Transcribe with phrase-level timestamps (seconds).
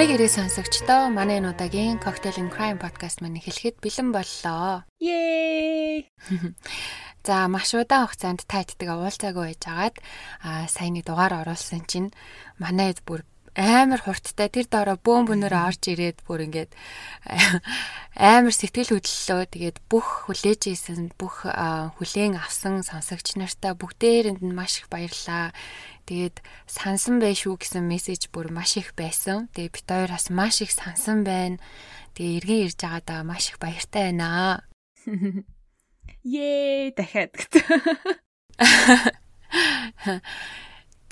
[0.00, 4.88] Амрыг ирээ сонсогчдоо манай энэ удаагийн Cocktail and Crime podcast маань эхлэхэд бэлэн боллоо.
[4.96, 6.08] Yay!
[7.28, 10.00] За маш удаан хугацаанд тайтдаг уулзаагүй байжгаад
[10.40, 12.16] аа нэг дугаар оруулсан чинь
[12.56, 16.72] манай бүр амар хурдтай тэр доороо бөөм бөнөөр орж ирээд бүр ингээд
[18.16, 24.80] амар сэтгэл хөдлөлөө тэгээд бүх хүлээж ийсэн бүх хүлээн авсан сонсогч нартай бүгдээрэнд нь маш
[24.80, 25.52] их баярлаа.
[26.10, 29.46] Тэгээд сансан бай шүү гэсэн мессеж бүр маш их байсан.
[29.54, 31.62] Тэгээд бит хоёр бас маш их сансан байна.
[32.18, 34.66] Тэгээ эргэн ирж байгаадаа маш их баяртай байна.
[36.26, 37.30] Ее дахиад.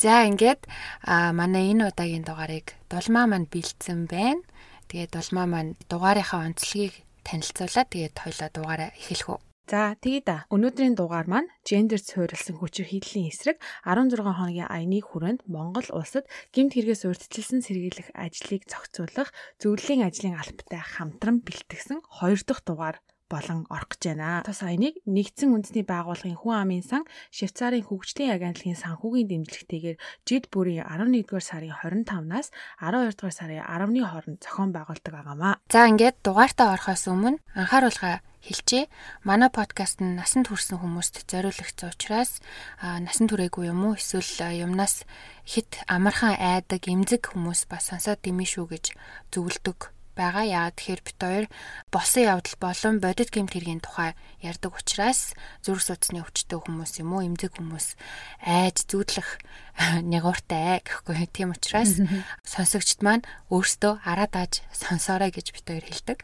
[0.02, 0.66] За ингээд
[1.06, 4.42] а манай энэ удаагийн дугаарыг дулмаа манд бэлдсэн байна.
[4.90, 9.47] Тэгээд дулмаа манд дугаарынхаа онцлогийг танилцуулаад тэгээд хоёлаа дугаараа эхлэх үү.
[9.68, 10.38] За тэгээд да.
[10.48, 16.24] Өнөөдрийн дугаар маань гендер суурилсан хүчирхийллийн эсрэг 16 хоногийн аяны хүрээнд Монгол улсад
[16.56, 19.28] гэмт хэрэгээс урьдчилсан сэргийлэх ажлыг зохицуулах
[19.60, 22.96] зөвлөлийн ажлын албатай хамтран бэлтгэсэн 2 дахь дугаар
[23.28, 24.42] болон орох гэж байна.
[24.42, 30.88] Тус аяныг нэгдсэн үндэсний байгууллагын хүн амын сан Швейцарын хөгжлийн агентлагийн санхүүгийн дэмжлэгтэйгээр жид бүрийн
[30.88, 32.48] 11-р сарын 25-наас
[32.80, 35.60] 12-р сарын 10-ны хооронд зохион байгуулдаг байгаамаа.
[35.68, 38.88] За ингээд дугаартаа орохоос өмнө анхааруулга хэлчихье.
[39.24, 42.40] Манай подкаст нь насанд хүрсэн хүмүүст зориулагдсан учраас
[42.80, 45.04] насан туршаагүй юм уу эсвэл юмнаас
[45.44, 48.84] хит амархан айдаг эмзэг хүмүүс бас сонсоод димэн шүү гэж
[49.34, 50.42] зөвлөдөг байгаа.
[50.42, 51.46] Яагаад тэгэхээр бит хоёр
[51.94, 57.22] болсон явдал болон бодит гэмт хэргийн тухай ярьдаг учраас зүрх судасны өвчтөе хүмүүс юм уу,
[57.22, 57.94] эмзэг хүмүүс
[58.42, 59.38] айж зүудлэх
[60.10, 61.30] нягууртай гэхгүй.
[61.30, 62.02] Тийм учраас
[62.52, 63.22] сонсогчд маань
[63.54, 66.18] өөрсдөө араа дааж сонсоорой гэж бит хоёр хэлдэг.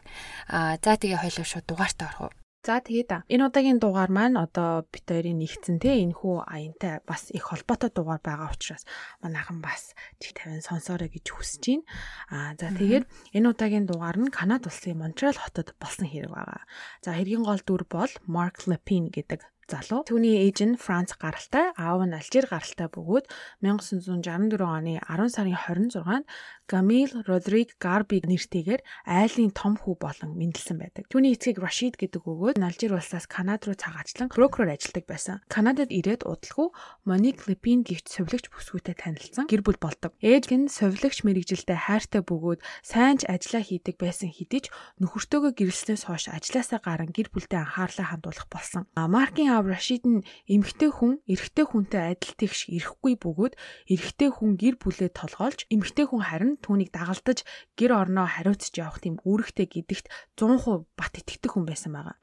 [0.51, 2.44] Аа за тэгээ хоёлоо шууд дугаартаа орох уу.
[2.65, 7.29] За тэгээд энэ удаагийн дугаар маань одоо бит хоёрын нэгдсэн те энэ хүү аянтай бас
[7.29, 8.89] их холбоотой дугаар байгаа учраас
[9.21, 11.85] манайхан бас чи 50 сонсоорой гэж хүсэж байна.
[12.33, 13.05] Аа за тэгээд
[13.37, 16.65] энэ удаагийн дугаар нь Канада улсын Монреал хотод болсон хэрэг байгаа.
[17.05, 20.05] За хэргийн гол дүр бол Mark Lepine гэдэг залуу.
[20.05, 23.29] Түүний ээж нь Франц гаралтай, аав нь Алжир гаралтай бөгөөд
[23.65, 26.25] 1964 оны 10 сарын 26-нд
[26.65, 31.05] Гамил Родриг Гарби нэртэйгээр айлын том хүү болон мэндэлсэн байдаг.
[31.13, 35.45] Түүний эцгийг Рашид гэдэг өгөөд Алжир улсаас Канада руу цагаачлан брокероор ажилладаг байсан.
[35.53, 36.73] Канадад ирээд удалгүй
[37.05, 40.17] Моник Лепин гихт совилогч бүсгүйтэй танилцсан гэр бүл болдог.
[40.25, 44.73] Ээж нь совилогч мэрэгжилдээ хайртай бөгөөд сайн ч ажиллаа хийдэг байсан хэдий ч
[45.05, 48.89] нөхөртөөгөө гэрэлснээс хойш ажилласаа гарan гэр бүлдээ анхаарлаа хандуулах болсон.
[48.97, 53.53] Маркийн аав Рашид нь эмэгтэй хүн эрэгтэй хүнтэй адил тэгш ирэхгүй бөгөөд
[53.93, 57.47] эрэгтэй хүн гэр бүлээ толгоолж эмэгтэй хүн харин түүнийг дагалдаж
[57.79, 60.07] гэр орноо хариуцж явах тийм үүрэгтэй гэдэгт
[60.39, 62.17] 100% бат итгэдэг хүн байсан байгаа.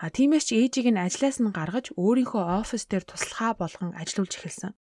[0.00, 4.72] А тиймээс ч ээжийг нь ажлаас нь гаргаж өөрийнхөө офис дээр туслахаа болгон ажиллуулж эхэлсэн.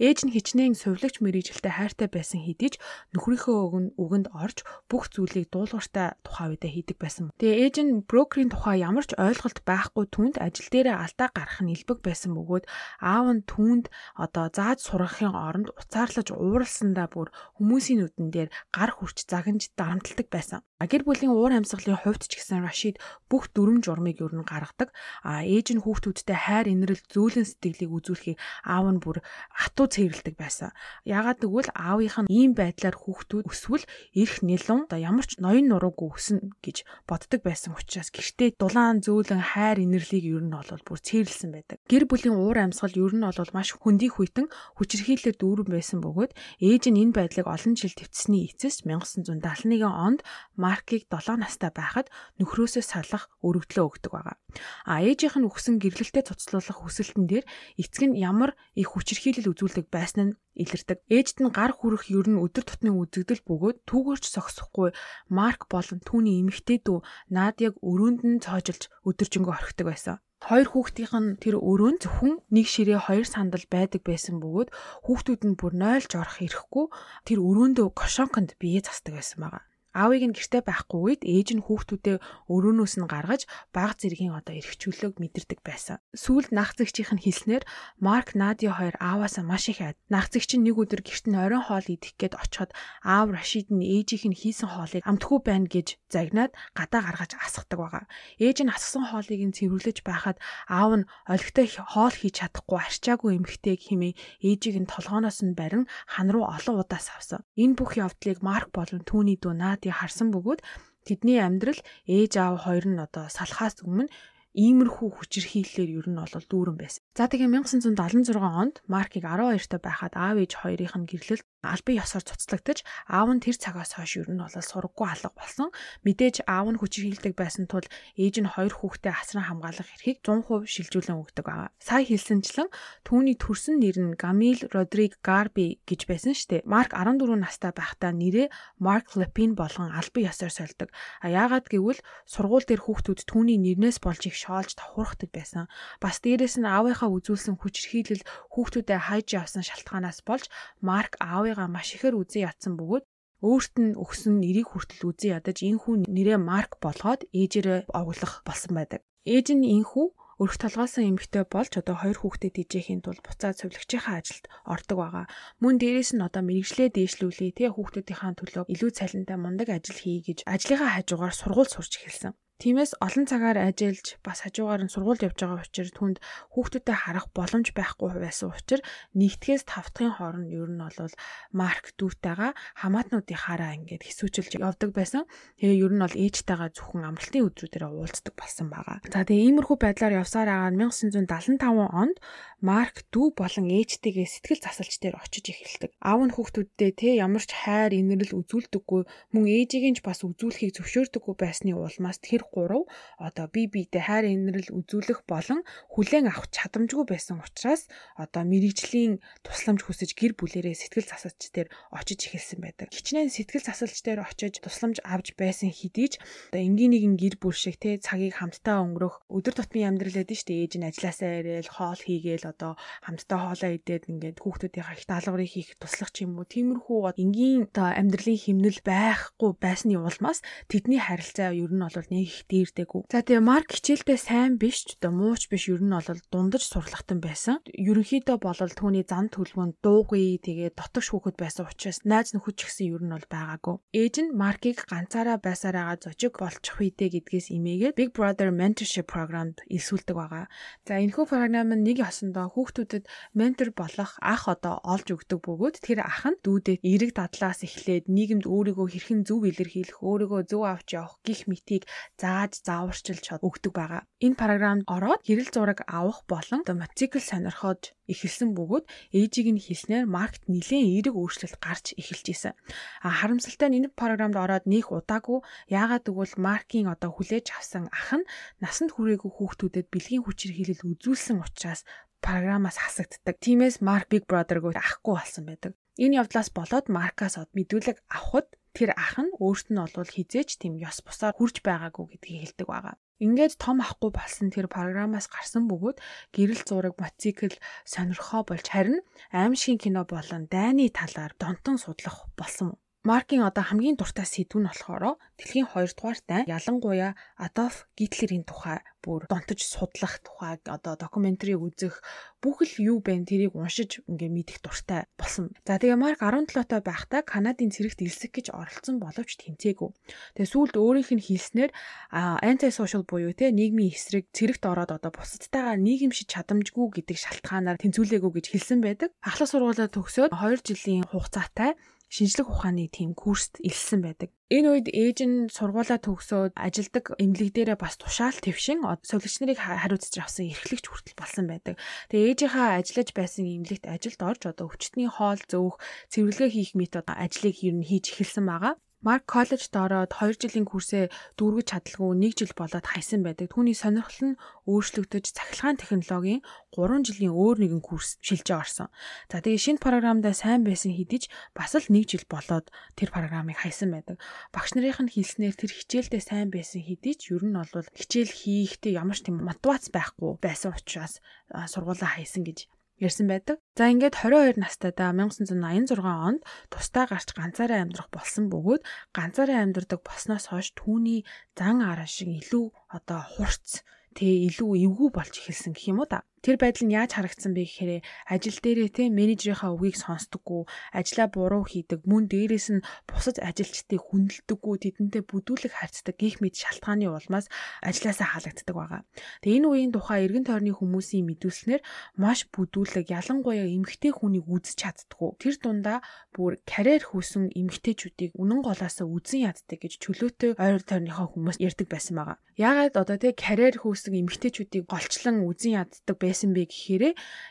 [0.00, 2.74] Ээж нь хичнээн сувлагч мэрэгжилтэй хайртай байсан хэдий ч
[3.12, 7.28] нөхрийнхөө үгэнд орж бүх зүйлийг дуулууртай тухай үедээ хийдэг байсан.
[7.36, 11.76] Тэгээ ээж нь брокерийн тухай ямар ч ойлголт байхгүй түнд ажил дээрээ алдаа гарах нь
[11.76, 12.64] илбэг байсан бөгөөд
[13.04, 17.28] аав нь түнд одоо зааж сургахын оронд уцаарлаж ууралсандаа бүр
[17.60, 20.64] хүмүүсийн нүдэн дээр гар хүрч загинж дарамтлагдаг байсан.
[20.80, 22.96] Гэр бүлийн уур амьсгалын хувьд ч гэсэн Рашид
[23.28, 24.96] бүх дүрм журмыг ер нь гаргадаг.
[25.20, 29.20] А ээж нь хүүхдүүдтэй хайр инрэл зөөлөн сэтгэлийг үзүүлэхийг аав нь бүр
[29.52, 30.70] хатуу цэвэрлдэг байсан.
[31.04, 33.84] Яагаад гэвэл аавынх нь ийм байдлаар хүүхдүүд өсвөл
[34.14, 39.42] эрх нэлон одоо ямар ч ноён нуруугүй өснө гэж боддог байсан учраас гэртээ дулаан зөөлөн
[39.42, 41.78] хайр инэрлийг ер нь бол бүр цэвэрлсэн байдаг.
[41.90, 44.46] Гэр бүлийн уур амьсгал ер нь бол маш хөндий хүйтэн
[44.78, 50.20] хүчирхийлэлээр дүүрэн байсан бөгөөд ээж нь энэ байдлыг олон жил твцсний эцэст 1971 онд
[50.54, 54.36] Маркийг 7 настай байхад нөхрөөсөө салах өргөдлөө өгдөг байгаа.
[54.84, 57.44] А ээжийнх нь өгсөн гэрлэлтэд цуцлуулах хүсэлтэн дээр
[57.78, 60.98] эцэг нь ямар их хүчирхийлэл үзүүлдэг үзүүлдэг байсан нь илэрдэг.
[61.08, 64.92] Ээжд нь гар хүрэх ер нь өдөр тутмын үзэгдэл бөгөөд түүгээрч согсохгүй
[65.32, 67.00] Марк болон түүний эмэгтэй дүү
[67.32, 70.16] Надяг өрөөнд нь цоожilж өдөржингөө орхидог байсан.
[70.40, 74.68] Хоёр хүүхдийнх нь тэр өрөөнд зөвхөн нэг ширээ хоёр сандал байдаг байсан бөгөөд
[75.04, 76.86] хүүхдүүд нь бүр нойлж орох ирэхгүй
[77.28, 79.69] тэр өрөөндөө кошонконд бие засдаг байсан байгаа.
[79.90, 85.18] Аавыг нь гэрте байхгүй үед ээж нь хүүхдүүдээ өрөөнөөс нь гаргаж баг зэргийн одоо эрхчлөлөөг
[85.18, 85.98] мэдэрдэг байсан.
[86.14, 87.66] Сүүлд нах зэгчийнх нь хэлснээр
[87.98, 89.98] Марк Надя хоёр ааваасаа маш их айд.
[90.06, 92.70] Нах зэгч нь нэг өдөр гэрт нь оройн хоол идэх гээд очиход
[93.02, 98.04] аав Рашид нь ээжийнх нь хийсэн хоолыг амтгүй байна гэж загнаад гадаа гаргаж асгадаг байгаа.
[98.38, 100.38] Ээж нь асгсан хоолыг нь цэвэрлэж байхад
[100.70, 106.30] аав нь олигтой хоол хийж чадахгүй арчаагүй эмхтэйг химээ ээжийг нь толгооноос нь барин хан
[106.30, 107.42] руу олон удаа савсан.
[107.58, 110.60] Энэ бүх явдлыг Марк болон түүний дүү Над наадыг харсан бөгөөд
[111.08, 114.12] тэдний амьдрал ээж аав хоёр нь одоо салхаас өмнө
[114.52, 117.00] иймэрхүү хүчирхийллээр ер нь бол дүүрэн байсан.
[117.16, 122.24] За тэгээ 1976 онд Маркийг 12 та байхад аав ээж хоёрын нь гэрлэлт албан ёсоор
[122.24, 125.68] цуцлагдаж аав нь тэр цагаас хойш ер нь бол сургаггүй алга болсон.
[126.08, 127.84] Мэдээж аав нь хүчирхийлдэг байсан тул
[128.16, 131.68] ээж нь хоёр хүүхдээ асран хамгаалах эрхийг 100% шилжүүлэн өгдөг байгаа.
[131.76, 132.72] Сая хэлсэнчлэн
[133.04, 136.64] түүний төрсөн нэр нь Гамил Родриг Гарби гэж байсан дээ.
[136.64, 138.48] Марк 14 настай байхдаа нэрээ
[138.80, 140.88] Марк Лепин болгон албан ёсоор сольдог.
[141.20, 145.68] А яагаад гэвэл сургууль дээр хүүхдүүд түүний нэрнээс болж их шоолж давхурхдаг байсан.
[146.00, 148.24] Бас дээрэс нь аавынхаа үзүүлсэн хүчирхийлэл
[148.54, 150.48] хүүхдүүдэд хайж явсан шалтгаанаас болж
[150.80, 153.04] Марк аав хувийнхаа маш ихээр үзэн ятсан бөгөөд
[153.42, 158.72] өөрт нь өгсөн нэрийг хүртэл үзэн ядаж энэ хүн нэрээ Марк болгоод ээжээрээ оглох болсон
[158.76, 159.00] байдаг.
[159.24, 160.08] Ээж нь энэ хүн
[160.40, 165.26] өрх толгоосон эмэгтэй болж одоо хоёр хүүхдэд тижээхийн тулд буцаад цовлогчийнхаа ажилд ордог байгаа.
[165.60, 170.48] Мөн дээрэс нь одоо мэрэгжлээ дээшлүүлээ тий хүүхдүүдийнхаа төлөө илүү цалинтай мундаг ажил хий гэж
[170.48, 172.32] ажлынхаа хажуугаар сургууль сурч эхэлсэн.
[172.60, 176.16] Тиймээс олон цагаар ажиллаж бас хажуугаар нь сургуульд явж байгаа учраас түнд
[176.52, 178.84] хүүхдүүдэд харах боломж байхгүй байсан учраас
[179.16, 181.16] нэгтгэс тавтахын хооронд ер нь бол
[181.56, 182.52] марк дүүтэйгээ
[182.84, 185.24] хамаатнуудынхаараа ингээд хэсүүчилж явдаг байсан.
[185.56, 189.00] Тэгээ ер нь бол ээжтэйгээ зөвхөн амралтын өдрүүдээр уулздаг болсон байгаа.
[189.08, 191.64] За тэгээ иймэрхүү байдлаар явсаар агаад 1975
[191.96, 192.20] онд
[192.60, 195.96] марк дүү болон ээжтэйгээ сэтгэл засалч дээр очиж эхэлдэг.
[196.04, 199.02] Аав нь хүүхдүүддээ те ямар ч хайр инэрл үзүүлдэггүй
[199.32, 202.86] мөн ээжийг нь ч бас үзүүлэхийг зөвшөөрдөггүй байсны улмаас тэр 3
[203.18, 205.62] одоо бие биедээ хайр инрэл үзүүлэх болон
[205.94, 207.86] хүлээн авах чадамжгүй байсан учраас
[208.18, 212.90] одоо мэрэгжлийн тусламж хүсэж гэр бүлэрээ сэтгэл засалч дээр очиж эхэлсэн байдаг.
[212.90, 216.14] Хичнээн сэтгэл засалч дээр очиж тусламж авч байсан хэдий ч
[216.50, 220.40] одоо энгийн нэгэн гэр бүл шиг те цагийг хамтдаа өнгөрөх өдөр тутмын амьдрал гэдэг нь
[220.40, 220.62] шүү дээ.
[220.64, 222.72] Ээж нь ажилласаа ирээл хоол хийгээл одоо
[223.06, 226.48] хамтдаа хоолоо идээд ингээд хүүхдүүдийнхээ их даалгаврыг хийх туслах ч юм уу.
[226.48, 232.48] Тиймэрхүү энгийн одоо амьдралын хэмнэл байхгүй байсны улмаас тэдний харилцаа ер нь бол нэг их
[232.48, 233.12] дээрдэггүй.
[233.12, 237.20] За тэгээ Марк хичээлдээ сайн биш ч одоо мууч биш ер нь бол дундаж сурлагтан
[237.20, 237.60] байсан.
[237.68, 242.86] Ерөнхийдөө болол түүний зан төлөвөнд дуугүй тэгээ дотогш хүүхэд байсан учраас найз нөхөд ч гэсэн
[242.96, 243.76] ер нь бол байгаагүй.
[243.92, 250.16] Ээж нь Маркийг ганцаараа байсараагаа зожиг болчих үедээ гэдгээс имээгээд Big Brother Mentorship програмд элсүүлдэг
[250.16, 250.46] байгаа.
[250.86, 253.04] За энэхүү програм нь нэг ясандаа хүүхдүүдэд
[253.34, 258.46] ментор болох ах одоо олж өгдөг бөгөөд тэр ах нь дүүдэд эерэг дадлаас эхлээд нийгэмд
[258.46, 261.82] өөрийгөө хэрхэн зөв илэрхийлэх, өөрийгөө зөв авч явах гих мэтийг
[262.20, 264.02] за зааж зааварчилж өгдөг байгаа.
[264.22, 268.84] Энэ програмд ороод хэрэл зураг авах болон мотоцикл сонирхож эхэлсэн бөгөөд
[269.18, 272.54] ээжийг нь хэлснээр маркет нэлээд эерэг өөрчлөлт гарч эхэлж исэн.
[273.02, 278.10] А харамсалтай нь энэ програмд ороод нөх удаагүй яагаад гэвэл маркийн одоо хүлээж авсан ах
[278.14, 278.28] нь
[278.62, 281.82] насанд хүрээгүй хүүхдүүдэд бэлгийн хүчээр хилэл үзүүлсэн учраас
[282.22, 283.36] програмаас хасагддаг.
[283.40, 285.72] Тиймээс Mark Big Brother-гоо ахгүй болсон байдаг.
[285.98, 290.98] Энэ явдлаас болоод Маркаас мэдүүлэг авахд тэр ах нь өөрт нь олвол хизээч тийм ёс
[291.06, 292.96] бусаар хүрж байгаагүй гэдгийг хэлдэг байгаа.
[293.20, 296.00] Ингээд том ахгүй болсон тэр програмаас гарсан бөгөөд
[296.32, 297.52] гэрэл зураг, мотоцикл
[297.84, 302.80] сонирхоо болж харин аимшигын кино болон дайны талаар донтон судлах болсон.
[303.00, 308.84] Маркийн одоо хамгийн дуртай сэдв нь болохоор дэлхийн 2 дугаар дайн ялангуяа Адольф Гитлерийн тухай
[309.00, 312.04] бүр донтож судлах тухай одоо докюментарийг үзэх
[312.44, 315.48] бүх л юу бэ тэрийг уншиж ингээ мэдэх дуртай болсон.
[315.64, 319.90] За тэгээ Марк 17 той байхдаа Канадын цэрэгт элсэх гэж оролцсон боловч тэнцээгүй.
[320.36, 321.72] Тэгээ сүүлд өөрийнх нь хэлснээр
[322.12, 328.32] анти сошиал буюу те нийгмийн эсрэг цэрэгт ороод одоо бусадтайгаа нийгэмшиж чадамжгүй гэдэг шалтгаанаар тэнцвүүлээгүй
[328.36, 329.08] гэж хэлсэн байдаг.
[329.24, 334.34] Ахлах сургуулаа төгсөөд 2 жилийн хугацаатай шинжлэх ухааны тийм курст илсэн байдаг.
[334.50, 340.18] Энэ үед ээж нь сургуулаа төгсөөд ажилдаг эмнэлэг дээрээ бас тушаал твшин сувлагч нарыг хариуцж
[340.18, 341.78] авсан эрхлэгч хүртэл болсон байдаг.
[342.10, 345.78] Тэгээ ээжийнхаа ажиллаж байсан эмнэлэгт ажилд орж одоо өвчтний хоол зөөх,
[346.10, 348.74] цэвэрлэгээ хийх мэт одоо ажлыг ер нь хийж эхэлсэн байгаа.
[349.00, 351.08] Марк коллежд ороод 2 жилийн курсээ
[351.40, 353.48] дүүргэж чадалгүй 1 жил болоод хайсан байдаг.
[353.48, 356.44] Түүний сонирхол нь өөрчлөгдөж цахилгаан технологийн
[356.76, 358.92] 3 жилийн өөр нэгэн курс шилжиж орсон.
[359.32, 363.64] За тэгээ шинэ програмдаа сайн байсан хэдий ч бас л 1 жил болоод тэр програмыг
[363.64, 364.20] хайсан байдаг.
[364.52, 369.16] Багш нарын хэлснээр тэр хичээлдээ сайн байсан хэдий ч ер нь бол хичээл хийхдээ ямар
[369.16, 372.68] ч тийм мотивац байхгүй байсан учраас сургуулаа хайсан гэж
[373.00, 373.56] ярьсан байдаг.
[373.74, 378.82] За ингээд 22 настайдаа 1986 онд тусдаа гарч ганцаараа амьдрах болсон бөгөөд
[379.16, 381.24] ганцаараа амьдрдаг болсноос хойш түүний
[381.58, 383.82] зан араа шиг илүү одоо хурц
[384.14, 386.22] тэгээ илүү эвгүй болж эхэлсэн гэх юм уу та.
[386.40, 387.92] Тэр байдал нь яаж харагдсан бэ гэхээр
[388.24, 390.64] ажил дээрээ те менежерийнхаа үгийг сонсдоггүй,
[390.96, 397.12] ажлаа буруу хийдэг, мөн дээрээс нь бусад ажилчдыг хүндэлдэггүй, тэдэнтэй бүдүүлэг харьцдаг гих мэд шалтгааны
[397.12, 397.52] улмаас
[397.84, 399.04] ажилласаа халагддаг байгаа.
[399.44, 401.84] Тэгээ энэ үеийн тухай эргэн тойрны хүмүүсийн мэдүүлснээр
[402.16, 405.36] маш бүдүүлэг, ялангуяа эмгтэй хүнийг үзэж чаддгүй.
[405.36, 406.00] Тэр дундаа
[406.32, 412.16] бүр карьер хүүсэн эмгтэйчүүдийг үнэн голоосоо үзэн яддаг гэж чөлөөтэй ойр тойрныхоо хүмүүс ярьдаг байсан
[412.16, 412.40] байгаа.
[412.60, 417.04] Яагаад одоо те карьер хүүсэн эмгтэйчүүдийг голчлон үзэн яддаг байсан бэ гэхээр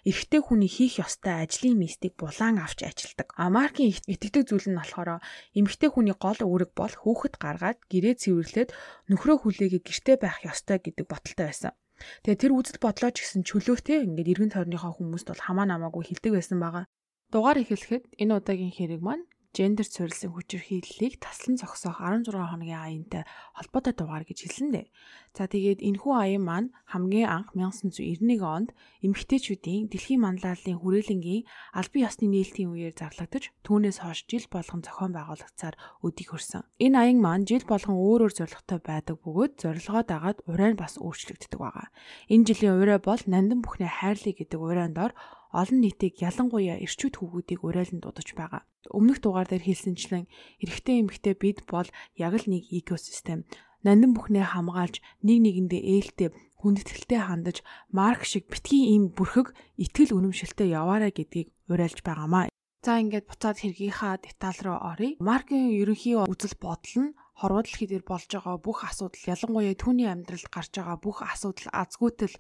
[0.08, 3.36] эрэгтэй хүний хийх ёстой ажлын мистик булаан авч ажилдаг.
[3.36, 5.20] А маркийн итгэдэг зүйл нь болохоор
[5.60, 8.70] эмэгтэй хүний гол үүрэг бол хүүхэд гаргаад гэрээ цэвэрлээд
[9.12, 11.76] нөхрөө хүлээгээ гэртээ байх ёстой гэдэг бодолтой байсан.
[12.24, 16.32] Тэгээ тэр үзэл бодлоо ч гэсэн чөлөөтэй ингээд эргэн тойрныхоо хүмүүст бол хамаа намаагүй хилдэг
[16.32, 16.88] байсан байгаа.
[17.30, 23.24] Дугаар эхлэхэд энэ удаагийн хэрэг маань гендер суурилсан хүчирхийллийг таслан зогсоох 16 хоногийн аяантай
[23.58, 24.88] холбоотой дугаар гэж хэлсэн дээ.
[25.36, 28.70] За тэгээд энэхүү аян маань хамгийн анх 1991 онд
[29.04, 35.76] эмэгтэйчүүдийн дэлхийн манлайллын хүрээлэнгийн албан ёсны нээлтийн үеэр зарлагдаж түүнээс хойш жил болгон зохион байгуулагцаар
[36.06, 36.64] өдийг хөрсөн.
[36.78, 41.02] Энэ аян маань жил болгон өөр өөр зорилготой байдаг бөгөөд зорилгоо дагаад урай нь бас
[41.02, 41.88] өөрчлөгддөг байгаа.
[42.30, 45.12] Энэ жилийн урай бол нандин бүхнээ хайрлыг гэдэг урайнд дор
[45.50, 48.62] олон нийтийг ялангуяа эрчүүд хүүгүүдийг уриалан дуудаж байгаа.
[48.94, 50.30] Өмнөх дугаар дээр хэлсэнчлэн
[50.62, 53.50] эрэгтэй эмэгтэй бид бол яг л нэг экосистем.
[53.82, 56.30] Нандин бүхнээ хамгаалж нэг нэгэндээ ээлтэй
[56.60, 57.58] хүндэтгэлтэй хандаж
[57.96, 62.52] марк шиг битгий ийм бүрхэг итгэл үнэмшилтэй яваарай гэдгийг уриалж байгаамаа.
[62.84, 65.20] За ингээд буцаад хэргийнхаа деталь руу оръё.
[65.20, 70.48] Маркийн ерөнхий үзэл бодол нь хорвоо дэлхий дээр болж байгаа бүх асуудал ялангуяа түүний амьдралд
[70.52, 72.36] гарч байгаа бүх асуудал азгүйтэл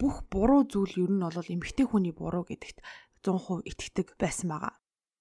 [0.00, 2.78] бүх буруу зүйл ер нь бол эмгтэй хүний буруу гэдэгт
[3.24, 4.74] 100% итгэдэг байсан байгаа.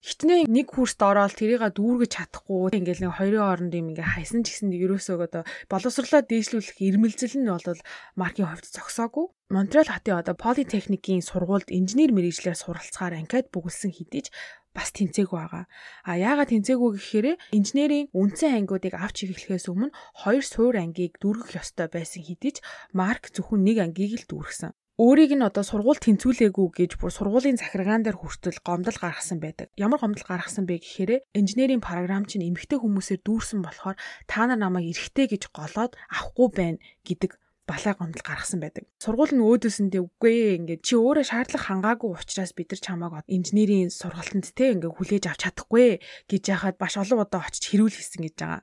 [0.03, 4.51] Хитнээ нэг хүрст ороод тэрийг дүүргэж чадахгүй ингээл нэг хоёрын хооронд юм ингээ хайсан ч
[4.51, 7.79] гэсэн ерөөсөө одоо боловсрлоо дээшлүүлэх ирмэлзэл нь бол
[8.19, 9.31] маркийн хувьд зогсоогүй.
[9.47, 14.35] Монреал хотын одоо политехникийн сургуульд инженер мэрэгчлэр суралцахаар анкет бүгэлсэн хэдий ч
[14.75, 15.65] бас тэнцээгүй байгаа.
[16.03, 21.87] А яагаад тэнцээгүй гэхээр инженерийн үндсэн ангиудыг авч эхлэхээс өмнө хоёр суур ангийг дүүргэх ёстой
[21.93, 22.57] байсан хэдий ч
[22.91, 24.73] Марк зөвхөн нэг ангийг л дүүргэсэн.
[24.93, 29.73] Өөрийг нь одоо сургууль тэнцвүүлээгүй гэж бүр сургуулийн захиргаан дээр хүртэл гомдол гаргасан байдаг.
[29.73, 33.97] Ямар гомдол гаргасан бэ гэхээр инженерийн програм чинь эмгтэй хүмүүсээр дүүрсэн болохоор
[34.29, 36.77] та нар намайг эрэгтэй гэж голоод авахгүй байна
[37.09, 38.83] гэдэг балай гомдол гаргасан байдаг.
[38.99, 44.51] Сургууль нь өөдөөсөндөө үгүй ингээд чи өөрөө шаардлага хангаагүй учраас бид нар чамааг инженерийн сургалтанд
[44.51, 45.87] те ингээд хүлээж авч чадахгүй
[46.27, 48.61] гэж яхад баш олон удаа очиж хэрүүл хийсэн гэж байгаа.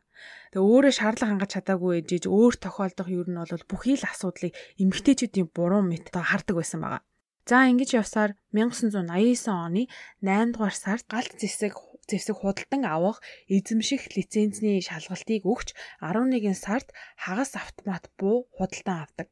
[0.52, 4.52] Тэгээ өөрөө шаардлага хангаж чадаагүй ээжиж өөр тохиолдох юу нь бол бүхий л асуудлыг
[4.82, 7.02] эмгтээчүүдийн буруу мэт хардаг байсан байгаа.
[7.48, 9.88] За ингэж явсаар 1989 оны
[10.22, 11.74] 8 дугаар сард галт зэсэг
[12.10, 13.18] зэвсэг худалдан авах
[13.56, 15.68] эзэмших лицензний шалгалтыг өгч
[16.00, 16.88] 11 сард
[17.22, 19.28] хагас автомат буу худалдан авдаг.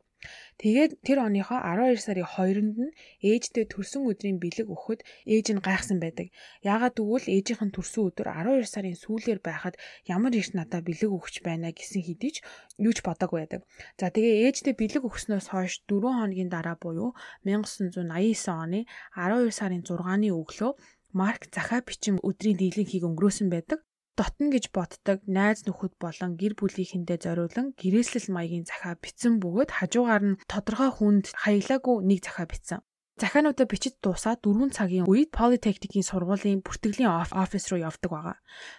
[0.58, 2.96] Тэгээд тэр оныхоо 12 сарын 2-нд нь
[3.30, 5.00] ээжтэй төрсөн өдрийн бэлэг өгөхөд
[5.32, 6.34] ээж нь гайхсан байдаг.
[6.72, 9.78] Яагаад гэвэл ээжийнх нь төрсөн өдөр 12 сарын сүүлээр байхад
[10.14, 12.36] ямар их надад бэлэг өгч байна гэсэн хэдий ч
[12.82, 13.62] юу ч бодоагүй байдаг.
[14.00, 17.14] За тэгээ ээжтэй бэлэг өгснөөс хойш 4 хоногийн дараа буюу
[17.46, 18.02] 1989
[18.50, 18.80] оны
[19.14, 20.72] 12 сарын 6-ны өглөө
[21.12, 23.80] Марк захаа бичим өдрийн дийлэнхийг өнгөрөөсөн байдаг
[24.18, 30.24] дотно гэж боддог найз нөхөд болон гэр бүлийнхэндээ зориулан гэрээслэл маягийн захаа бичсэн бөгөөд хажуугаар
[30.26, 32.82] нь тодорхой хүнд хаялаагүй нэг захаа бичсэн.
[33.18, 38.36] Захаануудаа бичиж дуусаад 4 цагийн үед Polytechnic-ийн сургуулийн бүртгэлийн офис руу явдаг байгаа.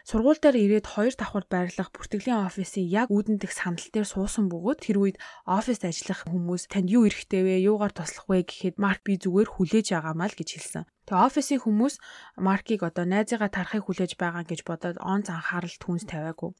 [0.07, 4.79] Сургууль дээр ирээд 2 давхар байрлах бүртгэлийн офисын яг үүдэн дэх сандал дээр суусан бөгөөд
[4.79, 7.67] тэр үед оффист ажиллах хүмүүс танд юу эрэхтэй вэ?
[7.67, 10.87] Юугаар туслах вэ гэхэд Марк би зүгээр хүлээж байгаамаа л гэж хэлсэн.
[11.09, 11.95] Тэгээ офисын хүмүүс
[12.37, 16.53] Маркийг одоо найзыгаа тарахыг хүлээж байгаа гэж бодоод онц анхаарал түнс тавиагүй.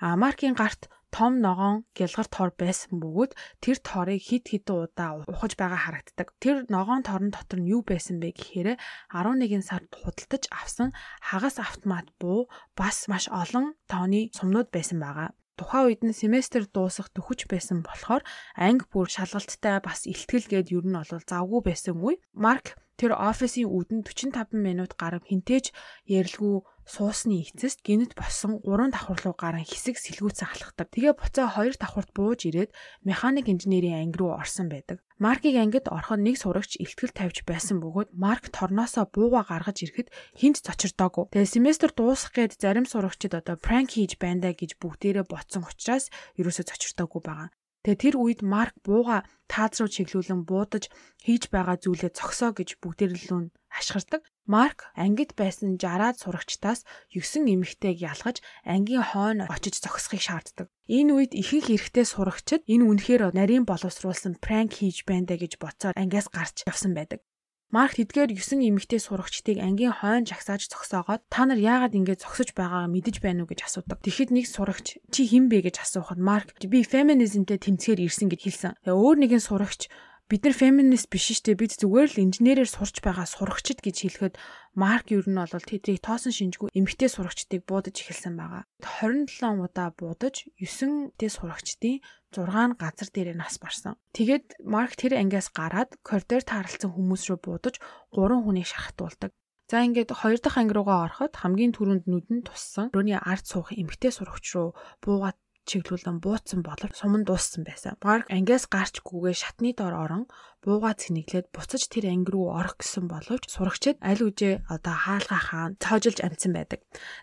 [0.00, 5.52] А Маркийн гарт том ногоон гялгар тор байсан бөгөөд тэр торыг хид хідэн удаа ухаж
[5.60, 6.32] байгаа харагддаг.
[6.40, 8.80] Тэр ногоон торон дотор нь юу байсан бэ гэхээр
[9.12, 15.36] 11 сард худалдаж авсан хагас автомат буу бас маш олон тооны сумнууд байсан байгаа.
[15.60, 18.24] Тухайн үед нь семестр дуусах төхөж байсан болохоор
[18.56, 22.16] анги бүр шалгалттай бас ихтгэл гээд ер нь бол завгүй байсан үе.
[22.32, 25.72] Марк тэр офисын үүдэн 45 минут гарав хинтээж
[26.04, 30.92] ярилгүй суусны эцэст гинэт босон 3 давхар руу гарan хэсэг сэлгүүцэн алхдаг.
[30.92, 32.74] Тэгээ буцаа 2 давхарт бууж ирээд
[33.06, 34.98] механик инженерийн анги руу орсон байдаг.
[35.22, 40.60] Маркийг ангид ороход нэг сурагч ихтгэл тавьж байсан бөгөөд Марк торноосоо бууга гаргаж ирэхэд хинт
[40.66, 41.30] цочирдоогүй.
[41.30, 46.64] Тэгээ семестр дуусах гээд зарим сурагчид одоо пранк хийж байна гэж бүгдээрээ ботсон учраас ерөөсөө
[46.68, 47.48] цочирдоогүй байгаа.
[47.80, 50.92] Тэгээ тэр үед Марк бууга тааз руу чиглүүлэн буудаж
[51.24, 54.22] хийж байгаа зүйлээ зогсоо гэж бүгдээрлүүн хашгирдаг.
[54.44, 56.84] Марк ангид байсан 60-аад сурагчдаас
[57.16, 60.68] 9 эмэгтэйг ялгаж ангийн хойно очиж зогсохыг шаарддаг.
[60.92, 65.96] Энэ үед ихэнх эрэгтэй сурагчид энэ үнэхээр нарийн боловсруулсан пранк хийж байна даа гэж боцоор
[65.96, 67.24] ангиас гарч явсан байдаг.
[67.70, 72.90] Марк тэдгээр 9 эмэгтэй сурагчдыг ангийн хойно жагсааж зогсоогоод та нар яагаад ингэж зогсож байгаагаа
[72.90, 74.02] мэдэж байна уу гэж асуудаг.
[74.02, 78.72] Тэгэхэд нэг сурагч чи хэн бэ гэж асуухад Марк би феминизмтэй тэмцэхээр ирсэн гэж хэлсэн.
[78.82, 79.86] Тэгээ өөр нэгэн сурагч
[80.30, 84.34] бид нар феминист биш штэ бид зүгээр л инженерээр сурч байгаа сурагчд гэж хэлэхэд
[84.78, 88.62] Марк ер нь бол тэдрийг тоосон шинжгүй эмэгтэй сурагчдыг буудаж эхэлсэн байгаа.
[88.82, 91.98] 27 удаа буудаж 9 дэ сурагчдын
[92.34, 93.98] 6 газар дээрээ нас барсан.
[94.14, 97.76] Тэгээд Марк тэр ангиас гараад коридор таарлцсан хүмүүс рүү буудаж
[98.14, 99.34] 3 хүнийг шахагдуулдаг.
[99.70, 102.90] За ингээд хоёр дахь анги руугаа ороход хамгийн түрүүнд нүдэн туссан.
[102.90, 105.38] Өрөөний ард суух эмгтэй сурагч руу буугаад
[105.70, 107.94] чиглүүлэн бууцсан боловч суман дууссан байсан.
[108.02, 110.24] Марк ангиас гарчгүйгээ шатны дор орон
[110.64, 115.72] буугаа цэнэглээд буцаж тэр анги руу орох гэсэн боловч сурагчид аль үжээ одоо хаалгаа хаан
[115.78, 116.80] цоожилж амцсан байдаг.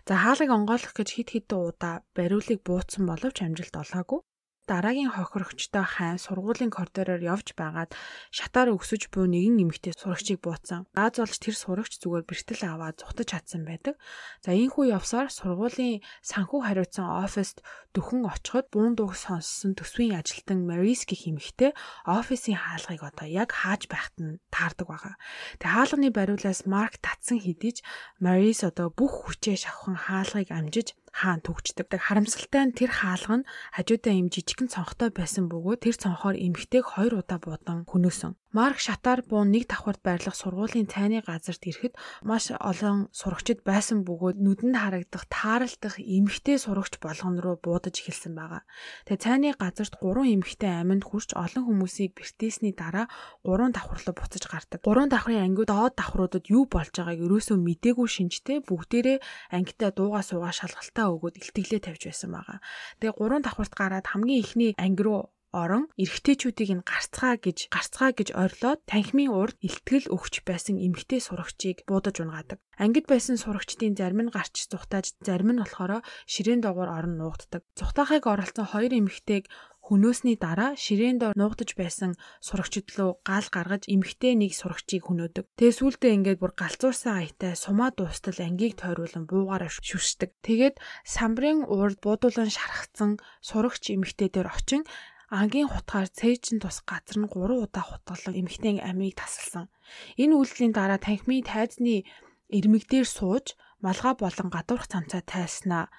[0.08, 4.20] За хаалгыг онгойлгох гэж хит хитэн удаа бариулыг бууцсан боловч амжилт олоогүй
[4.68, 7.96] дараагийн хохирогчтой хайн сургуулийн коридороор явж байгаад
[8.28, 10.84] шатаар өксөж буй нэгэн эмэгтэй сурагчийг бууцсан.
[10.92, 13.96] Аз болж тэр сурагч зүгээр бэртэл аваад зутаж чадсан байдаг.
[14.44, 17.64] За ийхүү явсаар сургуулийн санхүү хариуцсан оффист
[17.96, 21.72] дөхөн очиход буун дууг сонссон төсвийн ажилтан Марис гэх эмэгтэй
[22.04, 25.14] офисын хаалгыг одоо яг хааж байхад нь таардаг байгаа.
[25.58, 27.80] Тэгээ хаалганы бариулаас Марк татсан хэдиж
[28.20, 31.88] Марис одоо бүх хүчээ шавхан хаалгыг амжиж хаан төгждөг.
[31.94, 37.20] Харамсалтай нь тэр хаалга нь хажуудаа им жижигхэн цонхтой байсан бөгөөд тэр цонхоор эмхтэйг хоёр
[37.20, 38.32] удаа буудан хөнөөсөн.
[38.48, 44.40] Марк шатаар буун нэг давхарт байрлах сургуулийн цайны газарт ирэхэд маш олон сурагчид байсан бөгөөд
[44.40, 48.64] нүдэнд харагдах тааралдах эмхтэй сурагч болгон руу буудаж эхэлсэн байгаа.
[49.04, 53.12] Тэгээ цайны газарт гурван эмхтэй аминд хүрч олон хүмүүсийг бэртээсний дараа
[53.44, 54.80] гурван давхарлаа буцаж гардаг.
[54.80, 59.20] Гурван давхрын ангиуд доод давхруудад юу болж байгааг ерөөсөө мдээгүй шинжтэй бүгдээрээ
[59.52, 62.64] ангитай дууга суугаа шалгалтаа өгөөд илтгэлээ тавьж байсан байгаа.
[62.96, 68.28] Тэгээ гурван давхарт гараад хамгийн ихний анги руу орон эрэгтэйчүүдийг нь гарцгаа гэж гарцгаа гэж
[68.42, 72.58] орилоод танхимын урд илтгэл өгч байсан эмэгтэй сурагчийг буудаж унгаадаг.
[72.78, 77.62] Ангид байсан сурагчдын зарим нь гарч зүхтааж зарим нь болохоор ширээн доогоор орон нуугддаг.
[77.74, 79.44] Зүхтаахыг оролцсон хоёр эмэгтэйг
[79.88, 82.12] хөнөөсний дараа ширээн доор нуугдаж байсан
[82.44, 85.48] сурагчид руу гал гаргаж эмхтэй нэг сурагчийг хөнөөдөг.
[85.56, 90.36] Тэгээ сүүлдээ ингээд бүр галзуурсан аятай сумаа дуустал ангийг тойруулан буугаараа шүшдэг.
[90.44, 90.76] Тэгээд
[91.08, 94.84] самбрын урд буудуулан шархацсан сурагч эмхтэй дээр очин
[95.28, 99.68] ангийн хутгаар цээжин тус газар нь 3 удаа хутгалан эмэгтэй амийг тасалсан.
[100.16, 102.08] Энэ үйлдэлийн дараа танхимын тайзны
[102.48, 103.52] ирмэг дээр сууж
[103.84, 105.92] малгай болон гадуурх цамцаа тайснаа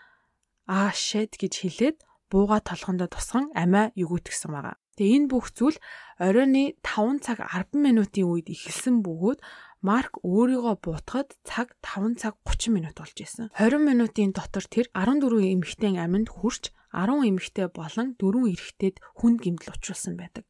[0.65, 1.97] аа шэд гэж хэлээд
[2.29, 4.75] бууга толгондоо тусган амиа югүйтгсэн байгаа.
[4.97, 5.77] Тэгээ энэ бүх зүйл
[6.17, 9.39] оройны 5 цаг 10 минутын үед эхэлсэн бөгөөд
[9.79, 13.47] Марк өөрийгөө буутахад цаг 5 цаг 30 минут болж исэн.
[13.55, 19.73] 20 минутын дотор тэр 14 эмэгтэй аминд хүрч 10 эмэгтэй болон 4 эрэгтэйд хүнд гэмтэл
[19.77, 20.45] учруулсан байдаг.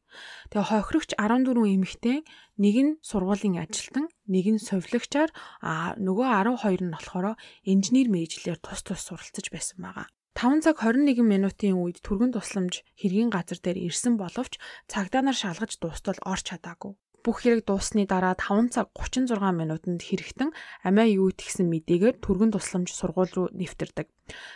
[0.50, 2.18] Тэгээ хохирогч 14 эмэгтэй
[2.56, 6.26] нэг нь сургуулийн ажилтан, нэг нь совилогчаар а нөгөө
[6.56, 10.06] 12 нь болохоор инженер мэрэгчлэр тус тус суралцж байсан байгаа.
[10.40, 14.56] 5 цаг 21 минутын үед түргэн тусламж хэргийн газар дээр ирсэн боловч
[14.88, 16.96] цагдаа нар шалгаж дуустал орч чадаагүй.
[17.20, 20.50] Бүх хэрэг дууссаны дараа 5 цаг 36 минутанд хэрэгтэн
[20.88, 24.08] амиа юу тэгсэн мэдээгээр түргэн тусламж сургууль руу нэвтэрдэг.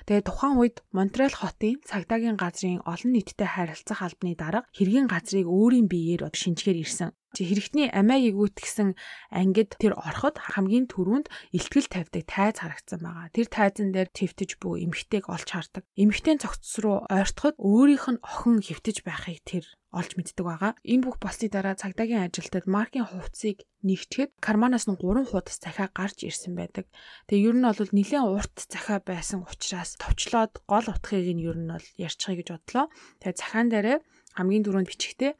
[0.09, 5.91] Тэгээ тухайн үед Монреаль хотын цагдаагийн газрын олон нийттэй харилцах албаны дарга хэргийн газрыг өөрийн
[5.93, 7.13] биеэр шинжгээр ирсэн.
[7.43, 8.95] Хэрэгтний амиа эгүүтгсэн
[9.35, 13.35] ангид тэр ороход хамгийн түрүүнд илтгэл тавьдаг тайз харагдсан байгаа.
[13.35, 15.83] Тэр тайзан дээр твтэж буй эмхтэйг олж хардаг.
[15.99, 20.73] Эмхтэн цогц руу ойртоход өөрийнх нь охин хөвтөж байхыг тэр олж мэддэг байгаа.
[20.83, 26.27] Энэ бүх болсны дараа цагдаагийн ажилтнууд маркийн хувцсыг нэгтгэхэд карманаас нь 3 хуудас захиа гарч
[26.27, 26.91] ирсэн байдаг.
[27.31, 31.71] Тэгээ ер нь бол нэлээд урт захиа байсан учраас товчлоод гол утгыг нь ер нь
[31.71, 32.87] бол ярьчихъя гэж бодлоо.
[33.23, 33.99] Тэгээ захаан дээрээ
[34.35, 35.33] хамгийн түрүүнд бичгтээ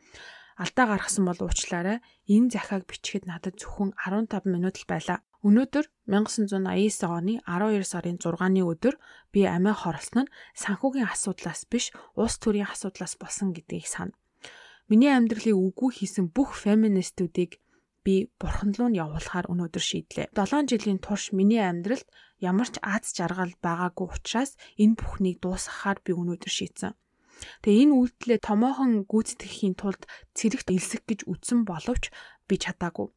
[0.55, 1.99] алдаа гаргасан бол уучлаарай.
[2.31, 5.19] Энэ захиаг бичихэд надад зөвхөн 15 минут л байлаа.
[5.45, 8.97] Өнөөдөр 1989 оны 12 сарын 6-ны өдөр
[9.29, 14.17] би амиа хорлсон нь санхүүгийн асуудлаас биш, улс төрийн асуудлаас болсон гэдгийг сана.
[14.89, 17.61] Миний амьдралыг үгүй хийсэн бүх феминистүүдийг
[18.05, 20.33] би бурхан руу нь явуулахаар өнөөдөр шийдлээ.
[20.33, 22.09] 7 жилийн турш миний амьдралд
[22.41, 26.93] ямар ч аз жаргал байгаагүй учраас энэ бүхнийг дуусгахаар би өнөөдөр шийдсэн.
[27.63, 30.03] Тэгээ энэ үйлдэлээ томоохон гүйцэтгэхийн тулд
[30.39, 32.11] цэрэгт элсэх гэж үтсэн боловч
[32.49, 33.09] би чадаагүй.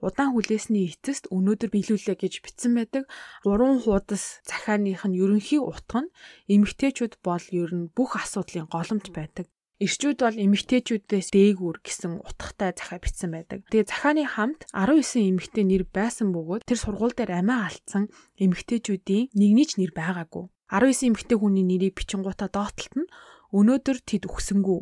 [0.00, 3.04] Удаан хүлээсний эцэст өнөөдөр биелүүлээ гэж бичсэн байдаг.
[3.44, 6.12] Гурван хуудас захааных нь ерөнхий утга нь
[6.54, 9.46] эмэгтэйчүүд бол ер нь бүх асуудлын голомт байдаг.
[9.76, 13.60] Ирчүүд бол эмэгтэйчүүдээс дээгүүр гэсэн утгатай захаа бичсэн байдаг.
[13.68, 18.08] Тэгээ захааны хамт 19 эмэгтэй нэр байсан бөгөөд тэр сургууль дээр амиа алдсан
[18.40, 20.48] эмэгтэйчүүдийн нэгний ч нэр байгаагүй.
[20.72, 23.12] 19 эмэгтэй хүний нэрийг бичингуудаа доотлолт нь
[23.52, 24.80] өнөөдөр тэд өгсөнгүү.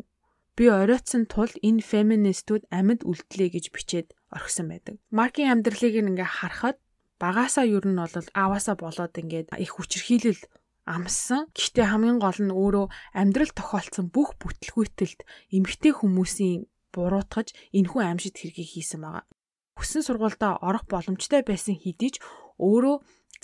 [0.55, 4.95] Би оройтсон тул энэ феминистүүд амьд үлдлээ гэж бичээд орхисон байдаг.
[5.11, 6.79] Маркийн амьдралыг ингээ харахад
[7.19, 10.41] багаасаа ер нь бол аваасаа болоод ингээд их хүчрхийлэл
[10.85, 11.51] амссан.
[11.51, 12.87] Гэхдээ хамгийн гол нь өөрөө
[13.19, 15.19] амьдрал тохиолдсон бүх бүтлгүүтэлд
[15.51, 19.25] эмгтэй хүмүүсийн буруутгаж энэхүү аимшигт хэргийг хийсэн байгаа.
[19.75, 22.23] Хүссэн сургуультай орох боломжтой байсан хэдий ч
[22.61, 22.95] өөрөө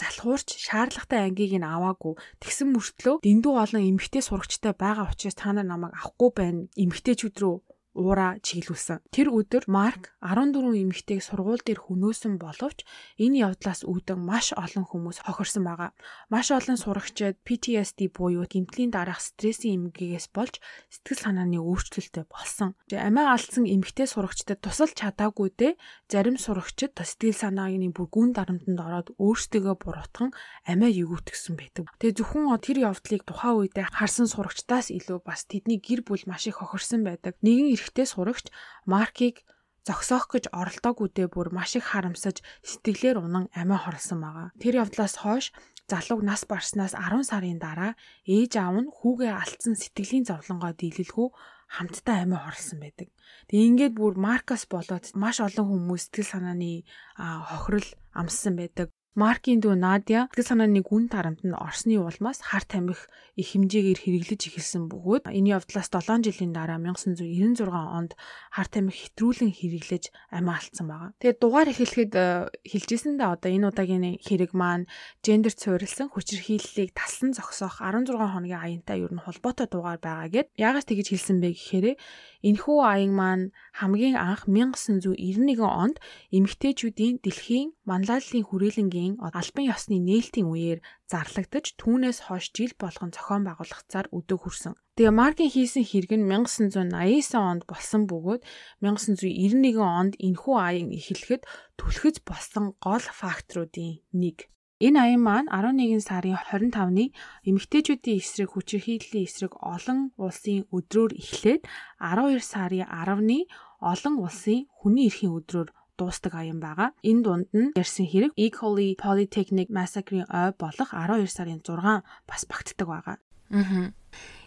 [0.01, 2.17] залхуурч шаардлагатай ангийг нь аваагүй.
[2.41, 6.65] Тэгсэн мөртлөө дэндүү олон эмгтэй сурагчтай байгаа учраас та нар намайг авахгүй байна.
[6.73, 7.55] Эмгтэйчүүд рүү
[7.91, 9.03] уура чиглүүлсэн.
[9.11, 12.87] Тэр өдөр Марк 14 эмэгтэйг сургууль дээр хөнөөсөн боловч
[13.19, 15.91] энэ явдлаас үүдэн маш олон хүмүүс хохирсон байгаа.
[16.31, 22.79] Маш олон сурагчид PTSD буюу гэмтлийн дараах стрессийн эмгэгээс болж сэтгэл санааны өөрчлөлттэй болсон.
[22.95, 25.73] Амиа алдсан эмэгтэй сурагчдад тусалж чадаагүй дээ
[26.07, 30.31] зарим сурагчид сэтгэл санааны бүр гүн дарамтанд ороод өөрсдөө буруутган
[30.63, 31.91] амиа югүйтгсэн байдаг.
[31.99, 36.61] Тэгээ зөвхөн тэр явдлыг тухайн үедээ харсан сурагчдаас илүү бас тэдний гэр бүл маш их
[36.61, 37.35] хохирсон байдаг.
[37.41, 38.53] Нэгэн эрэгтэй сурагч
[38.85, 39.41] Маркийг
[39.81, 44.47] зогсоох гэж оролдоогүйдээ бүр маш их харамсаж сэтгэлээр унан амиа хорлсон байгаа.
[44.61, 45.49] Тэр явдлаас хойш
[45.89, 47.97] залууг нас барснаас 10 сарын дараа
[48.29, 51.27] ээж аав нь хүүгээ алдсан сэтгэлийн зовлонгоо дийлэлгүй
[51.75, 53.09] хамтдаа амиа хорлсон байдаг.
[53.49, 56.85] Тэгээ ингээд бүр Маркас болоод маш олон хүмүүс сэтгэл санааны
[57.17, 58.93] хохирол амссан байдаг.
[59.11, 64.41] Маркийн дүү Надя сэтгэл санааны гүн тарамт нь Орсны улмаас харт тамхи их хэмжээгээр хэрэглэж
[64.47, 68.15] эхэлсэн бөгөөд энэ явдлаас 7 жилийн дараа 1996 онд
[68.55, 71.11] харт тамхи хэтрүүлэн хэрэглэж амиа алдсан байгаа.
[71.19, 74.87] Тэгээд дугаар эхлэхэд э, хэлжсэн да одоо энэ удаагийн хэрэг маань
[75.19, 80.87] гендерт суурилсан хүчирхийллийг талсан зогсоох 16 хоногийн аянтай ер нь холбоотой дугаар байгаа гэд яагаас
[80.87, 81.99] тэгж хэлсэн бэ гэхээр
[82.41, 83.45] Энэхүү аян маань
[83.77, 86.01] хамгийн анх 1991 онд
[86.33, 90.79] эмэгтэйчүүдийн дэлхийн манлайллын хүрээлэнгийн албан ёсны нээлтийн үеэр
[91.11, 94.73] зарлагдаж түүнээс хойш жил болгон зохион байгуулагдсаар өдөө хүрсэн.
[94.95, 98.41] Тэгээ Маркийн хийсэн хэрэг нь 1989 онд болсон бөгөөд
[98.83, 101.43] 1991 онд энэхүү аян эхлэхэд
[101.79, 104.51] түлхэж болсон гол факторуудын нэг.
[104.81, 107.05] Энэ аян маань 11 сарын 25-ны
[107.49, 111.61] эмэгтэйчүүдийн эсрэг хүчирхийллийн эсрэг олон улсын өдрөөр эхлээд
[112.01, 113.39] 12 сарын 10-ны
[113.77, 115.69] олон улсын хүний эрхийн өдрөөр
[116.01, 116.89] дуустдаг аян байгаа.
[117.05, 122.87] Энэ дунд нь ярьсан хэрэг Equally Polytechnic Massacre-ийн ой болох 12 сарын 6 бас багтдаг
[122.89, 123.17] байгаа.
[123.53, 123.93] Аа.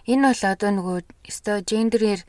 [0.04, 2.20] Энэ бол одоо нөгөө өстой гендерээр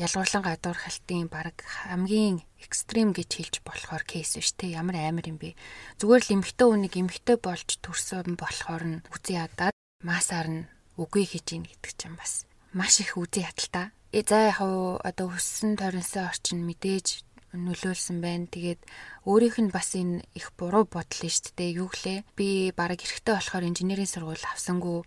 [0.00, 5.36] ялгуурлан гадуур халтын баг хамгийн экстрим гэж хэлж болохоор кейс биш те ямар амар юм
[5.36, 5.56] бэ
[6.00, 10.62] зүгээр л эмхтэй үнийг эмхтэй болж төрсөн болохоор нь үзий ядаад масаар нь
[10.96, 14.60] үгүй хийж ийн гэдэг чинь бас маш их үзий ядalta э за яг
[15.04, 17.23] одоо хүссэн тойронсын орчин мэдээж
[17.54, 18.50] нөлөөлсөн байна.
[18.50, 18.82] Тэгээд
[19.24, 21.78] өөрийнх нь бас энэ их буруу бодол нь шүү дээ.
[21.78, 22.18] Юу гэлээ?
[22.34, 25.06] Би баг эрэгтэй болохоор инженерийн сургууль авсангүй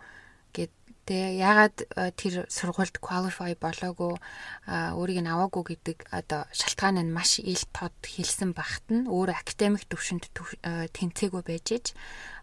[0.55, 0.71] гэд
[1.07, 4.19] Тэ ягаад э, тэр сургуульд qualify болоогүй
[4.67, 9.87] өөрийг нь аваагүй гэдэг одоо шалтгаан нь маш ил тод хэлсэн багт нь өөр академик
[9.87, 11.85] төвшөнд э, тэнцээгүй байж ич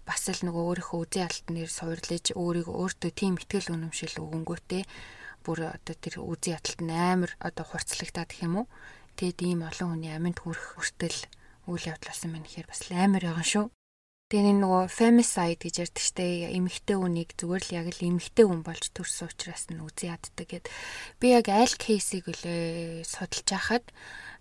[0.09, 4.89] бас л нөгөө өөрийнхөө үзэн алтнаар суурлаж өөрийгөө өөртөө тийм ихтгэл үнэмшил өгөнгөтэй
[5.45, 8.67] бүр одоо тэр үзэн яталт нь амар одоо хурцлагдаад гэх юм уу
[9.19, 11.19] тэгэд ийм олон хүний аминд хүрэх хүртэл
[11.71, 13.67] үйл явдал болсон байна гэхээр бас амар байгаа шүү
[14.33, 16.27] Тэгээ энэ нөгөө femicide гэж ярьдаг штэ
[16.59, 20.67] эмэгтэй хүнийг зүгээр л яг л эмэгтэй хүн болж төрсөн учраас нь үзий яддаг гэд.
[21.21, 23.85] Би яг аль кейсийг үлээ судалж байхад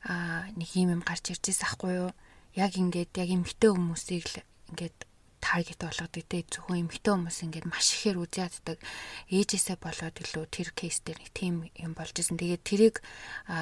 [0.08, 2.12] аа нэг юм юм гарч ирж байсан хгүй юу?
[2.58, 4.98] Яг ингээд яг эмэгтэй хүмүүсийг л ингээд
[5.44, 8.80] таргет болгодог те зөвхөн эмэгтэй хүмүүс ингээд маш ихээр үзий яддаг.
[9.28, 12.40] Ээжээсээ болоод илүү тэр кейс дээр нэг тийм юм болж исэн.
[12.40, 12.96] Тэгээд тэрийг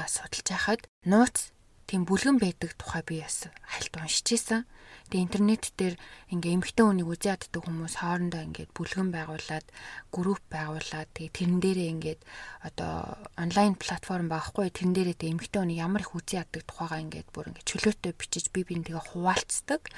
[0.06, 1.50] судалж байхад нууц
[1.92, 4.64] тийм бүлгэн байдаг тухай би бас хальт уншиж исэн.
[5.12, 6.00] Тэгээ интернет дээр
[6.32, 9.68] ингээ эмэгтэй хүнийг үзий яддаг хүмүүс хоорондоо ингээд бүлгэн байгуулад
[10.08, 12.22] групп байгуулад тэгээ тэрэн дээрээ ингээд
[12.64, 17.28] одоо онлайн платформ байхгүй тэрэн дээрээ тэгээ эмэгтэй хүнийг ямар их үзий яддаг тухайгаа ингээд
[17.36, 19.92] бүр ингээд чөлөөтэй бичиж би бин тэгээ хуваалцдаг.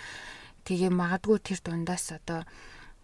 [0.68, 2.48] Тэгээ магадгүй тэр дундаас одоо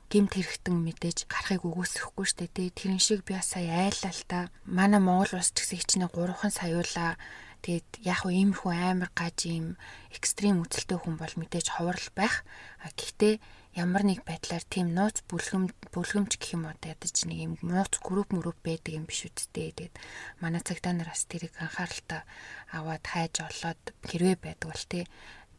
[0.10, 5.02] гимт хэрэгтэн мэдээж гарахыг үгүйсэхгүй штэ тий тэрэн шиг би сая айллаа л та манай
[5.04, 7.20] Монгол улс ч гэсэн хичнээн 3хан саяулаа
[7.60, 9.76] Тэгээд яг уу иймэрхүү амар гаж юм
[10.16, 12.48] экстрим үзэлтэй хүн бол мэдээж ховрол байх.
[12.80, 13.44] А гэхдээ
[13.76, 18.32] ямар нэг байдлаар тийм нууц бүлгэм бүлгэмж гэх юм уу ядаж нэг юм нууц групп
[18.32, 19.76] мөрөв байдаг юм биш үсттэй.
[19.76, 19.96] Тэгээд
[20.40, 22.24] манай цагтаа нар бас тэрийг анхааралтай
[22.72, 25.04] аваад хайж олоод хэрвээ байдаг бол тий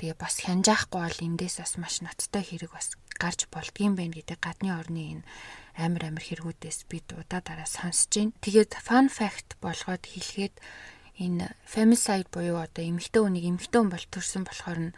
[0.00, 4.72] Тэгээ бас хянжаахгүй бол эндээс бас маш ноцтой хэрэг бас гарч болдгийм байх гэдэг гадны
[4.72, 5.24] орны энэ
[5.76, 8.32] амар амар хэрэгүүдээс бид удаа дараа сонсож байна.
[8.40, 10.56] Тэгээд fun fact болгоод хэлэхэд
[11.20, 14.92] энэ femicide буюу одоо эмэгтэй хүнийг эмэгтэй хүн бол төрсөн болохоор нь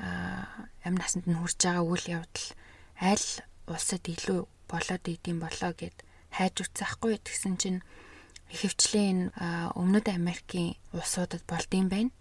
[0.00, 2.48] амь насанд нь хүрж байгаа үйл явдал
[2.96, 3.28] аль
[3.68, 4.40] улсад илүү
[4.72, 5.96] болоод идэм болоо гэд
[6.32, 7.80] хайж үцэхгүй тэгсэн чинь
[8.56, 9.36] ихэвчлэн
[9.76, 12.12] өмнөд Америкийн улсуудад болдсон байна.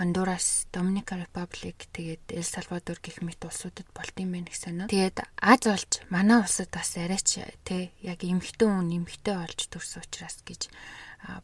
[0.00, 4.88] Хондурас, Доминика Republic тэгээд Эл Салвадор гэх мэт улсуудад болдсон байна гэсэн нь.
[4.88, 7.36] Тэгээд Аз болж манай улсад бас арайч
[7.68, 10.72] те яг эмхтэн хүн эмхтэй олж төрсөн учраас гэж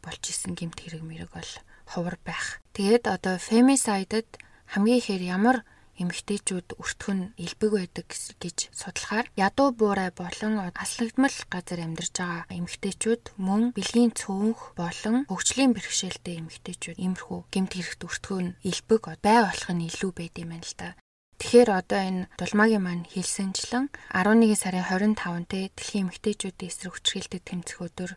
[0.01, 1.51] болж исэн гэмт хэрэг мэрэг бол
[1.85, 2.57] ховор байх.
[2.73, 4.25] Тэгээд одоо femicide-д
[4.73, 5.61] хамгийн ихээр ямар
[6.01, 8.07] эмэгтэйчүүд өртгөн элбэг байдаг
[8.43, 15.71] гэж судлахаар ядуу буурай болон аслагдмал газар амьдарч байгаа эмэгтэйчүүд мөн бэлгийн цөөнх болон хөгжлийн
[15.73, 20.75] бэрхшээлтэй эмэгтэйчүүд иймэрхүү гэмт хэрэгт өртгөн элбэг бай болох нь илүү байд юм байна л
[20.77, 20.89] да.
[21.37, 28.11] Тэгэхээр одоо энэ дулмаагийн маань хэлсэнчлэн 11 сарын 25-нд дэлхийн эмэгтэйчүүдийн эсрэг хүчрхийлэлтэд тэмцэх өдөр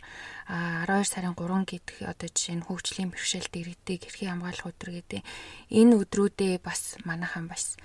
[0.48, 5.20] 12 сарын 3 гэдэг одоо жишээ нь хөгжлийн бэрхшээлт иргэдийг хэрхэн хамгаалах өдөр гэдэг
[5.68, 7.76] энэ өдрүүдээ бас манайхан бас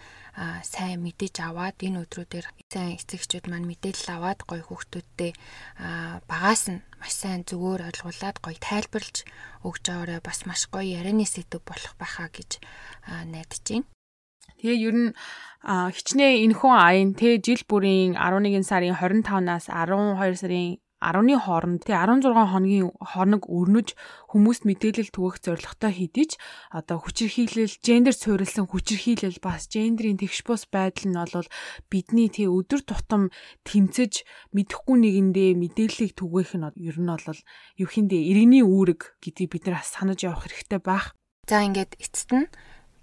[0.64, 5.32] сайн мэдэж аваад энэ өдрүүдээр сайн эцэгчүүд маань мэдээлэл аваад гоё хүүхдүүдтэй
[6.32, 9.28] багаас нь маш сайн зөвөр ойлгуулад гоё тайлбарлаж
[9.68, 12.60] өгч байгаараа бас маш гоё ярианы сэдв болох байхаа гэж
[13.32, 13.95] найдаж байна.
[14.60, 15.10] Тэгээ ер нь
[15.66, 22.34] хичнээн энэхүү аян тэ жил бүрийн 11 сарын 25-наас 12 сарын 10-ны хооронд тэгээ 16
[22.34, 23.94] хоногийн хоног өрнөж
[24.32, 26.40] хүмүүст мэдээлэл түгэх зорилготой хийдэж
[26.74, 31.50] одоо хүчирхийлэл, гендер суурилсан хүчирхийлэл бас гендерийн тэгш бус байдал нь бол
[31.92, 33.30] бидний тэгээ өдөр тутам
[33.68, 37.40] тэмцэж мэдэхгүй нэгэндээ мэдээллийг түгээх нь ер нь бол
[37.78, 41.14] юу хиндэ иргэний үүрэг гэдгийг бид нар санаж явах хэрэгтэй байх.
[41.46, 42.50] За ингээд эцэст нь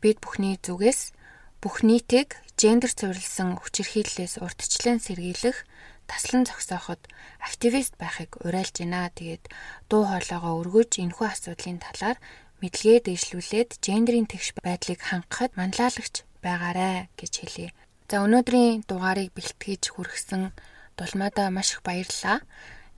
[0.02, 1.14] бид бүхний зүгээс
[1.62, 5.62] бүх нийтийг гендер суурилсан хүчирхийллээс урдчлан сэргийлэх
[6.10, 6.98] таслан зогсооход
[7.38, 9.14] активист байхыг уриалж байна.
[9.14, 9.46] Тэгээд
[9.86, 12.18] дуу хоолойгоо өргөж энэхүү асуудлын талаар
[12.58, 17.70] мэдлэгээ дэвшлүүлээд гендерийн тэгш байдлыг хангахад манлайлагч байгаарэ гэж хэлье.
[18.10, 20.50] За өнөөдрийн дугаарыг бэлтгэж хүргэсэн
[20.98, 22.42] дулмаада маш их баярлалаа.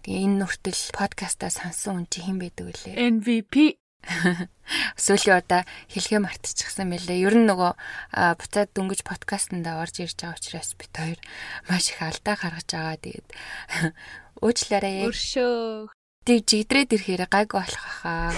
[0.02, 2.96] Тэгээ энэ нүртэл подкастаа сансан хүн чи хэн байдаг вүлээ?
[3.12, 3.54] MVP
[4.96, 5.62] Сүүлийн удаа
[5.92, 7.24] хэлхээ мартчихсан мэлээ.
[7.24, 7.72] Ер нь нөгөө
[8.40, 11.20] буцаад дөнгөж подкастнда орж ирж байгаа учраас бид хоёр
[11.68, 12.96] маш их алдаа гаргаж байгаа.
[13.00, 13.28] Тэгээд
[14.40, 15.08] уучлаарай.
[15.08, 15.92] Өршөө.
[16.24, 18.32] Тэг жигдрээд ирэхээр гайгүй болох хаа.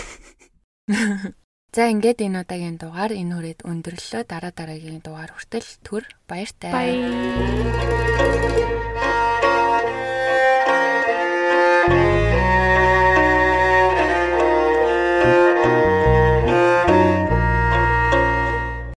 [1.77, 4.23] За ингээд энэ удаагийн дугаар энэ хүрээд өндөрлөө.
[4.27, 6.73] Дараа дараагийн дугаар хүртэл түр баяртай.
[6.73, 8.86] Баяр.